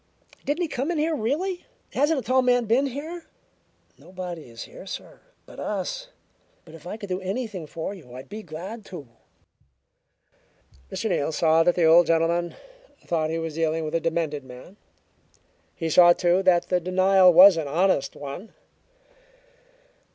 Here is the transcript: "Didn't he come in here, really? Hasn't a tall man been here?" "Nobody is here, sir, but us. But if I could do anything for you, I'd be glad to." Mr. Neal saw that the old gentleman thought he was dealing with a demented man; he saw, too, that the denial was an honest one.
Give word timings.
"Didn't 0.45 0.63
he 0.63 0.67
come 0.67 0.89
in 0.89 0.97
here, 0.97 1.15
really? 1.15 1.63
Hasn't 1.93 2.17
a 2.19 2.23
tall 2.23 2.41
man 2.41 2.65
been 2.65 2.87
here?" 2.87 3.27
"Nobody 3.99 4.49
is 4.49 4.63
here, 4.63 4.87
sir, 4.87 5.19
but 5.45 5.59
us. 5.59 6.07
But 6.65 6.73
if 6.73 6.87
I 6.87 6.97
could 6.97 7.09
do 7.09 7.21
anything 7.21 7.67
for 7.67 7.93
you, 7.93 8.15
I'd 8.15 8.27
be 8.27 8.41
glad 8.41 8.83
to." 8.85 9.07
Mr. 10.91 11.07
Neal 11.07 11.31
saw 11.31 11.61
that 11.61 11.75
the 11.75 11.83
old 11.85 12.07
gentleman 12.07 12.55
thought 13.05 13.29
he 13.29 13.37
was 13.37 13.53
dealing 13.53 13.85
with 13.85 13.93
a 13.93 13.99
demented 13.99 14.43
man; 14.43 14.75
he 15.75 15.87
saw, 15.87 16.13
too, 16.13 16.41
that 16.41 16.69
the 16.69 16.79
denial 16.79 17.31
was 17.31 17.55
an 17.55 17.67
honest 17.67 18.15
one. 18.15 18.55